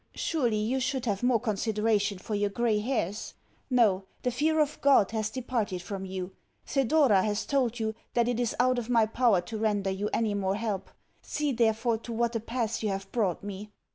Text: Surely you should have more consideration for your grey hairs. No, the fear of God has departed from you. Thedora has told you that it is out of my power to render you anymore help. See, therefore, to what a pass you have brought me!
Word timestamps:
Surely 0.15 0.55
you 0.57 0.79
should 0.79 1.05
have 1.05 1.21
more 1.21 1.39
consideration 1.39 2.17
for 2.17 2.33
your 2.33 2.49
grey 2.49 2.79
hairs. 2.79 3.35
No, 3.69 4.05
the 4.23 4.31
fear 4.31 4.59
of 4.59 4.81
God 4.81 5.11
has 5.11 5.29
departed 5.29 5.83
from 5.83 6.05
you. 6.05 6.31
Thedora 6.65 7.21
has 7.21 7.45
told 7.45 7.77
you 7.79 7.93
that 8.15 8.27
it 8.27 8.39
is 8.39 8.55
out 8.59 8.79
of 8.79 8.89
my 8.89 9.05
power 9.05 9.41
to 9.41 9.59
render 9.59 9.91
you 9.91 10.09
anymore 10.11 10.55
help. 10.55 10.89
See, 11.21 11.51
therefore, 11.51 11.99
to 11.99 12.13
what 12.13 12.35
a 12.35 12.39
pass 12.39 12.81
you 12.81 12.89
have 12.89 13.11
brought 13.11 13.43
me! 13.43 13.69